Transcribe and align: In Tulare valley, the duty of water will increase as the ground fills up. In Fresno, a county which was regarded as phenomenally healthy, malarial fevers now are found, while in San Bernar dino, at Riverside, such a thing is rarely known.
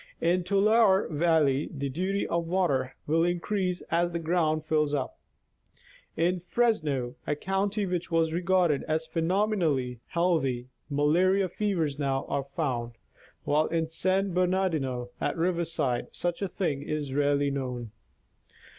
In 0.19 0.43
Tulare 0.43 1.09
valley, 1.09 1.69
the 1.71 1.87
duty 1.87 2.25
of 2.27 2.47
water 2.47 2.95
will 3.05 3.23
increase 3.23 3.81
as 3.91 4.11
the 4.11 4.17
ground 4.17 4.65
fills 4.65 4.95
up. 4.95 5.19
In 6.17 6.39
Fresno, 6.39 7.13
a 7.27 7.35
county 7.35 7.85
which 7.85 8.09
was 8.09 8.33
regarded 8.33 8.81
as 8.87 9.05
phenomenally 9.05 9.99
healthy, 10.07 10.69
malarial 10.89 11.49
fevers 11.49 11.99
now 11.99 12.25
are 12.29 12.45
found, 12.55 12.93
while 13.43 13.67
in 13.67 13.85
San 13.85 14.33
Bernar 14.33 14.69
dino, 14.71 15.11
at 15.21 15.37
Riverside, 15.37 16.07
such 16.15 16.41
a 16.41 16.47
thing 16.47 16.81
is 16.81 17.13
rarely 17.13 17.51
known. 17.51 17.91